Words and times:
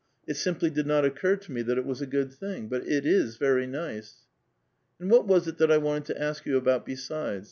It 0.27 0.33
f^^ply 0.33 0.73
did 0.73 0.87
not 0.87 1.05
occur 1.05 1.35
to 1.35 1.51
me 1.51 1.61
that 1.61 1.77
it 1.77 1.85
was 1.85 2.01
a 2.01 2.07
good 2.07 2.33
thing. 2.33 2.67
But 2.69 2.87
it 2.87 3.05
18 3.05 3.29
very 3.39 3.67
nice." 3.67 4.13
^* 4.13 4.15
And 4.99 5.11
what 5.11 5.27
was 5.27 5.47
it 5.47 5.59
that 5.59 5.71
I 5.71 5.77
wanted 5.77 6.05
to 6.15 6.19
ask 6.19 6.43
you 6.43 6.57
about 6.57 6.87
besides? 6.87 7.39